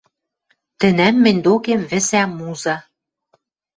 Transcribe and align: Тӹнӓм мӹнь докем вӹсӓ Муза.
Тӹнӓм 0.79 1.15
мӹнь 1.23 1.41
докем 1.45 1.81
вӹсӓ 1.89 2.23
Муза. 2.37 2.77